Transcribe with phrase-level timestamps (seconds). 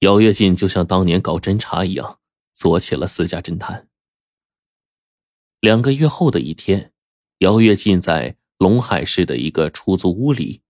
[0.00, 2.18] 姚月进就像当年搞侦查一样，
[2.52, 3.88] 做起了私家侦探。
[5.60, 6.92] 两个月后的一天，
[7.38, 10.60] 姚月进在龙海市的一个出租屋里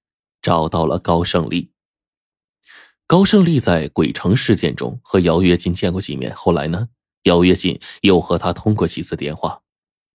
[0.40, 1.72] 找到了高胜利。
[3.08, 6.88] 高胜利在鬼城事件中和姚月进见过几面，后来呢，
[7.24, 9.62] 姚月进又和他通过几次电话，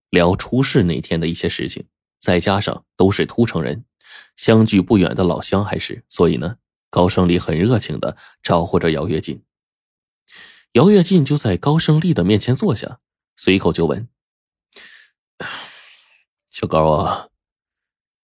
[0.09, 1.85] 聊出事那天的一些事情。
[2.21, 3.83] 再加上都是秃城人，
[4.37, 6.57] 相距不远的老乡还是，所以呢，
[6.91, 9.43] 高胜利很热情的招呼着姚月进。
[10.73, 12.99] 姚月进就在高胜利的面前坐下，
[13.35, 14.07] 随口就问。
[16.51, 17.29] 小高啊，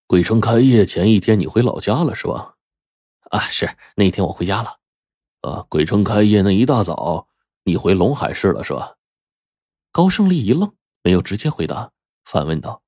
[0.05, 2.55] 鬼城开业前一天你回老家了是吧？
[3.31, 4.79] 啊，是那天我回家了。
[5.41, 7.27] 啊，鬼城开业那一大早
[7.63, 8.97] 你回龙海市了是吧？
[9.91, 11.91] 高胜利一愣，没有直接回答，
[12.25, 12.83] 反问道：“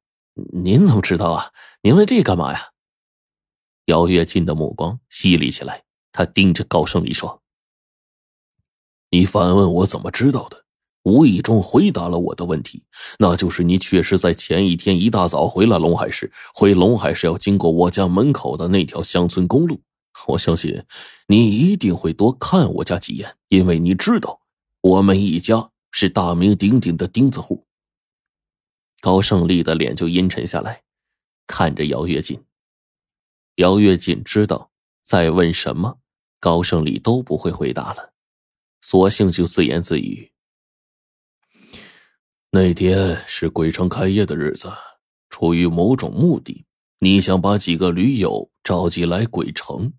[0.53, 1.52] 您怎么知道啊？
[1.81, 2.72] 您问这干嘛呀？”
[3.86, 5.84] 姚月进的目光犀利起来，
[6.14, 7.41] 他盯着高胜利说
[9.12, 10.64] ：“你反问我怎么知道的？”
[11.04, 12.86] 无意中回答了我的问题，
[13.17, 16.31] 那就是你确实在前一天一大早回了龙海市。
[16.53, 19.81] 回龙海市要经过我家门口的那条乡村公路。
[20.28, 20.86] 我相信
[21.28, 24.39] 你一定会多看我家几眼，因为你知道
[24.80, 27.66] 我们一家是大名鼎鼎的钉子户。
[29.02, 30.83] 高胜利的脸就阴沉下来，
[31.45, 32.42] 看着姚月进。
[33.56, 34.69] 姚月进知道
[35.09, 35.97] 再问什么，
[36.39, 38.13] 高胜利都不会回答了，
[38.79, 40.31] 索性就自言自语。
[42.52, 44.71] 那天是鬼城开业的日子，
[45.31, 46.63] 出于某种目的，
[46.99, 49.91] 你想把几个驴友召集来鬼城。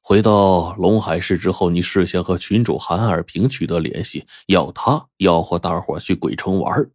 [0.00, 6.88] 回到龙海市之后，你事先和群主韩二平取得联系，要他吆喝大伙去鬼城玩。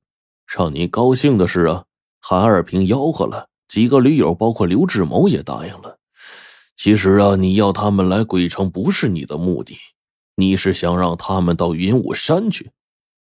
[0.47, 1.83] 让你高兴的是啊，
[2.21, 5.99] 韩二平吆喝了，几个驴友包括刘志谋也答应了。
[6.75, 9.77] 其实啊，你要他们来鬼城不是你的目的，
[10.35, 12.71] 你是想让他们到云雾山去。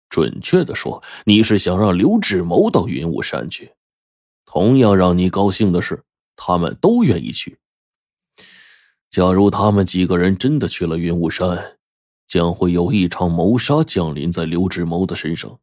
[0.10, 3.72] 准确的说，你是想让刘志谋到云雾山去。
[4.46, 6.04] 同样让你高兴的是，
[6.36, 7.58] 他们都愿意去。
[9.10, 11.78] 假如他们几个人真的去了云雾山，
[12.28, 15.60] 将会有一场谋杀降临在刘志谋的身上。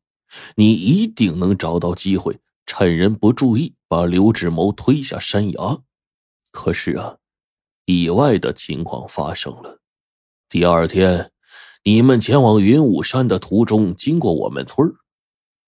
[0.56, 5.78] 你一定能找到机会，趁人不注意把刘志谋推下山崖。
[6.50, 7.16] 可是啊，
[7.88, 9.80] 意外的情况发生了。
[10.50, 11.32] 第二天。
[11.84, 14.86] 你们前往云雾山的途中，经过我们村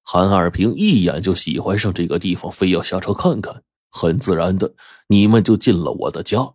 [0.03, 3.63] 韩二平一眼就喜欢上这个地方，非要下车看看。
[3.91, 4.75] 很自然的，
[5.07, 6.53] 你们就进了我的家，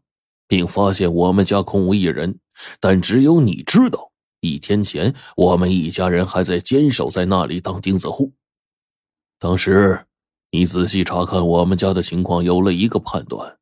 [0.47, 2.37] 并发现我们家空无一人。
[2.79, 4.11] 但只有你知道，
[4.41, 8.33] 一天前我们一家人还在坚守在那里当钉子户。
[9.39, 10.05] 当时，
[10.51, 13.57] 你仔细查看我们家的情况，有了一个判断：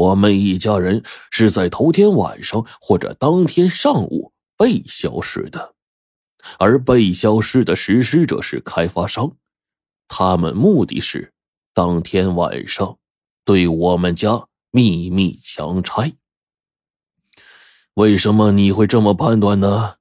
[0.00, 4.32] 我们一家人是在头天晚上或者当天上午。
[4.56, 5.74] 被消失的，
[6.58, 9.38] 而被消失的实施者是开发商，
[10.06, 11.32] 他们目的是
[11.72, 12.98] 当天晚上
[13.42, 16.12] 对我们家秘密强拆。
[17.94, 19.94] 为什么你会这么判断呢？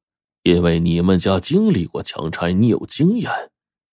[0.44, 3.32] 因为你们家经历过强拆，你有经验。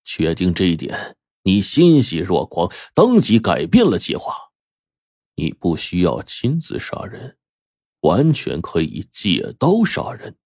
[0.04, 4.45] 确定这一点，你欣喜若狂，当即改变了计划。
[5.36, 7.36] 你不需要亲自杀人，
[8.00, 10.36] 完全可以借刀杀人。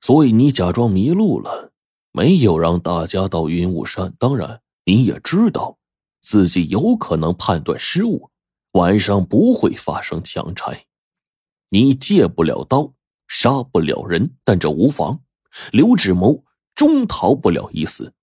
[0.00, 1.72] 所以你假装迷路了，
[2.12, 4.14] 没有让大家到云雾山。
[4.18, 5.78] 当然，你也知道
[6.20, 8.30] 自己有可能判断失误，
[8.72, 10.86] 晚上不会发生强拆。
[11.70, 12.94] 你借不了刀，
[13.28, 15.22] 杀不了人，但这无妨。
[15.70, 18.14] 刘志谋终逃不了一死。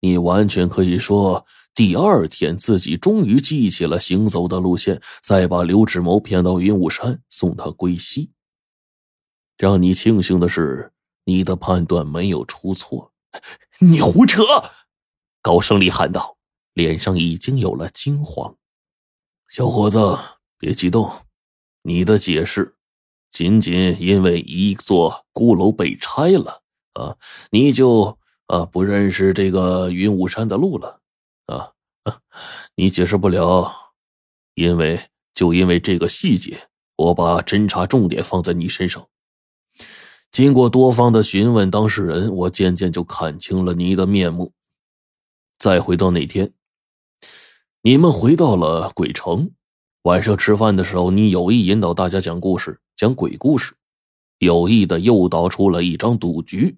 [0.00, 8.30] 你完全可以说，第二天自己终于记起了行走的路线，再把刘志谋骗到云雾山，送他归西。
[9.58, 10.90] 让你庆幸的是，
[11.24, 13.12] 你的判断没有出错。
[13.78, 14.42] 你胡扯！
[15.42, 16.38] 高胜利喊道，
[16.72, 18.56] 脸上已经有了惊慌。
[19.50, 20.18] 小伙子，
[20.56, 21.12] 别激动，
[21.82, 22.76] 你的解释
[23.30, 26.62] 仅仅因为一座孤楼被拆了
[26.94, 27.18] 啊，
[27.50, 31.02] 你就啊不认识这个云雾山的路了？
[32.76, 33.72] 你解释不了，
[34.54, 39.08] 因为就因为这个细节，我把侦查重点放在你身上。
[40.32, 44.52] 经过多方的询问当事人，我渐渐就看清了你的面目。
[45.58, 46.52] 再回到那天，
[47.82, 49.52] 你们回到了鬼城，
[50.02, 53.74] 晚上吃饭的时候，你有意引导大家讲故事，讲鬼故事，
[54.38, 56.76] 有意的诱导出了一张赌局。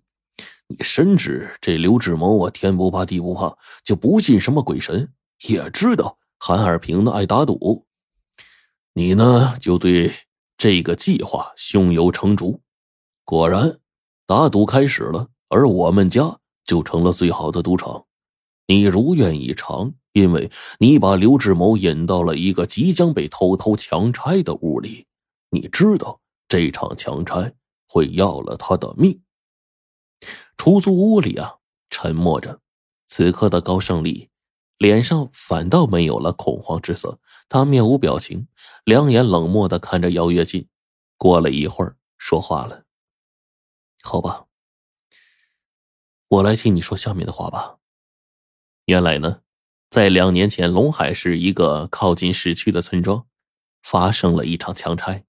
[0.68, 5.10] 你深知这刘志谋啊，天不怕地不怕，就不信什么鬼神，
[5.46, 7.86] 也知道韩二平呢爱打赌，
[8.92, 10.12] 你呢就对
[10.56, 12.60] 这个计划胸有成竹。
[13.24, 13.78] 果然，
[14.26, 18.06] 打赌开始了，而我们家就成了最好的赌场。
[18.66, 25.06] 你如愿以偿，因为你把刘志谋引到了一个即将被偷偷强拆的屋里。
[25.50, 27.54] 你知道这场强拆
[27.86, 29.22] 会要了他的命。
[30.56, 31.54] 出租屋里啊，
[31.88, 32.60] 沉默着。
[33.06, 34.28] 此刻的高胜利
[34.78, 38.48] 脸上反倒没有了恐慌之色，他面无表情，
[38.84, 40.68] 两眼冷漠的看着姚月进。
[41.16, 42.84] 过了一会儿，说话了
[44.02, 44.46] ：“好吧，
[46.28, 47.78] 我来替你说下面的话吧。
[48.86, 49.40] 原来呢，
[49.90, 53.26] 在两年前，龙海市一个靠近市区的村庄，
[53.82, 55.24] 发生了一场强拆。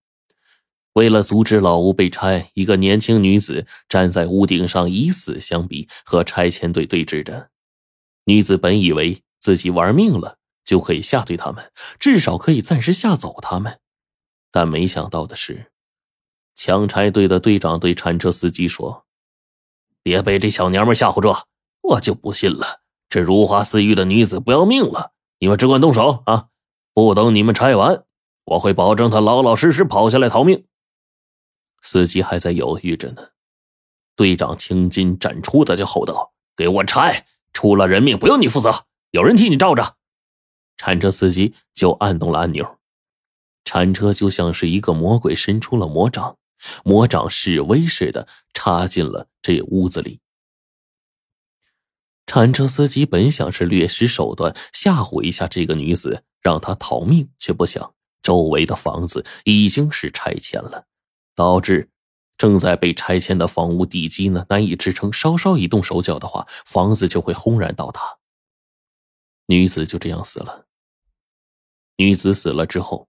[0.93, 7.49] 为了阻止老屋被拆，一个年轻女子站在屋顶上以死相逼，和拆迁队对峙着。
[8.25, 13.79] 女子本以为自己玩命了，就可以吓退他们，至少可以暂时吓走他们，
[14.51, 15.71] 但没想到的是。”
[16.55, 19.05] 强拆队的队长对铲车司机说
[20.03, 21.33] ：“别被这小娘们吓唬住，
[21.81, 25.13] 我就不信了，这如花似玉的女子不要命了。
[25.39, 26.47] 你们只管动手啊！
[26.93, 28.03] 不等你们拆完，
[28.43, 30.65] 我会保证她老老实实跑下来逃命。”
[31.81, 33.29] 司机还在犹豫着呢，
[34.17, 37.25] 队长青筋展出的就吼道：“给我拆！
[37.53, 39.95] 出了人命不用你负责，有人替你罩着。”
[40.77, 42.79] 铲车司机就按动了按钮，
[43.65, 46.37] 铲车就像是一个魔鬼伸出了魔掌。
[46.83, 50.19] 魔掌示威似的插进了这屋子里。
[52.27, 60.85] 铲车司机本想是略施手段吓唬一下这个女子，让她逃命，却不想周围的房子已经是拆迁了，
[61.33, 61.89] 导致
[62.37, 68.18] 正在被拆迁的房屋地基呢难以支撑，稍稍一动手脚的话，房子就会轰然倒塌。
[69.49, 70.65] 女子就这样死了。
[71.97, 73.07] 女子死了之后。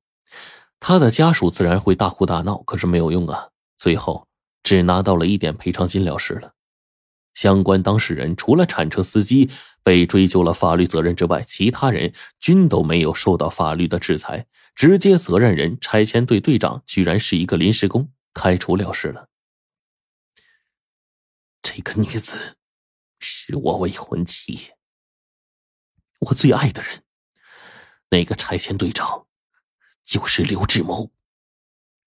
[0.83, 3.51] 他的家属自然会大哭大闹，可是没有用啊！
[3.77, 4.27] 最后
[4.63, 6.55] 只拿到了一点赔偿金了事了。
[7.35, 9.51] 相关当事人除了铲车司机
[9.83, 14.47] 被追究了法律责任之外，其他人均都没有受到法律的制裁。
[14.75, 19.29] 直接责任人拆迁队队长居然是一个临时工，开除了事了。
[21.61, 22.57] 这个女子
[23.19, 24.71] 是我未婚妻，
[26.21, 27.03] 我最爱的人，
[28.11, 29.27] 那个拆迁队长。
[30.03, 31.13] 就是刘志谋，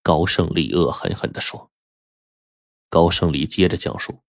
[0.02, 1.70] 高胜利恶狠狠的说。
[2.90, 4.22] 高胜利接着讲述：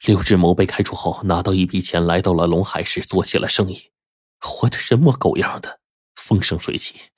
[0.00, 3.90] 刘志谋被开除后，拿到一笔钱，来到了龙海市做起了生意，
[4.38, 5.80] 活得人模狗样的，
[6.14, 7.10] 风生水起。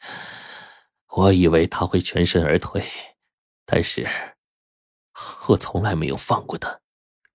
[1.06, 2.84] 我以为他会全身而退，
[3.64, 4.08] 但是，
[5.46, 6.81] 我从来没有放过他。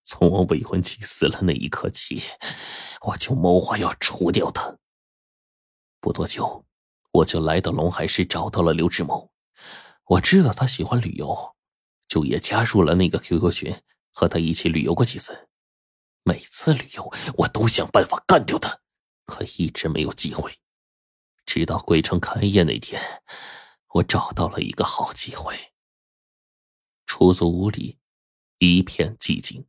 [0.10, 2.24] 从我未婚妻死了那一刻起，
[3.02, 4.78] 我就谋划要除掉他。
[6.00, 6.64] 不多久。
[7.12, 9.32] 我就来到龙海市，找到了刘志谋。
[10.06, 11.56] 我知道他喜欢旅游，
[12.08, 13.82] 就也加入了那个 QQ 群，
[14.14, 15.50] 和他一起旅游过几次。
[16.22, 18.82] 每次旅游，我都想办法干掉他，
[19.26, 20.60] 可一直没有机会。
[21.46, 23.02] 直到鬼城开业那天，
[23.96, 25.74] 我找到了一个好机会。
[27.08, 27.98] 出租屋里
[28.60, 29.66] 一片寂静，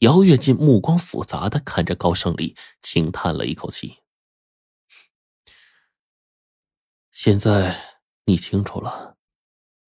[0.00, 3.98] 姚月进目光复杂的看着高胜利，轻叹了一口气。
[7.10, 9.16] 现在你清楚了，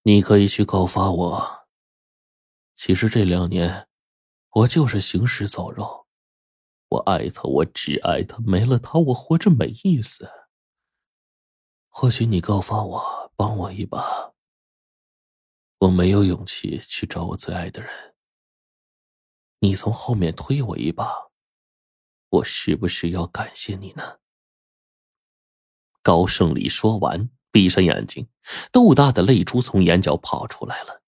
[0.03, 1.67] 你可以去告发我。
[2.73, 3.87] 其实这两年，
[4.51, 6.07] 我就是行尸走肉。
[6.89, 10.29] 我爱他，我只爱他，没了他，我活着没意思。
[11.89, 14.33] 或许你告发我，帮我一把。
[15.79, 18.14] 我没有勇气去找我最爱的人。
[19.59, 21.31] 你从后面推我一把，
[22.29, 24.19] 我是不是要感谢你呢？
[26.01, 28.27] 高胜利说完，闭上眼睛，
[28.71, 31.01] 豆大的泪珠从眼角跑出来了。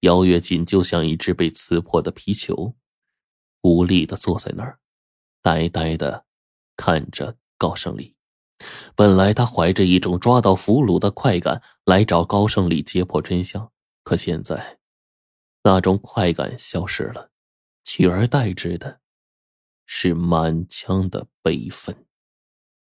[0.00, 2.74] 姚月锦就像一只被刺破的皮球，
[3.62, 4.78] 无力的坐在那儿，
[5.40, 6.26] 呆呆的
[6.76, 8.14] 看着高胜利。
[8.94, 14.78] 本来他怀着一种抓到俘虏的快感来找高胜利揭破真相，可现在，
[15.64, 17.30] 那种快感消失了，
[17.84, 19.00] 取而代之的
[19.86, 22.03] 是满腔的悲愤。